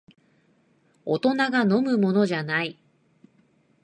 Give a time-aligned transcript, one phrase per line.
[1.05, 2.79] 大人が飲むものじゃない